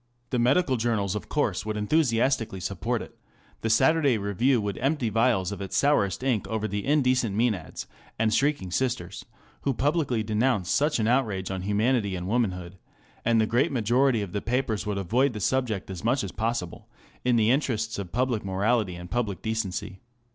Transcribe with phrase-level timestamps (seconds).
[0.31, 3.15] The medical journals of course would enthusiastically sup port it;
[3.61, 7.85] the Saturday Review would empty vials of its sourest ink over the indecent Maenads
[8.17, 9.23] and shrieking sisters
[9.61, 12.79] who publicly de nounced such an outrage on humanity and womanhood;
[13.23, 16.89] and the great majority of the papers would avoid the subject as much as possible,
[17.23, 19.99] in the interests of public morality and public decency.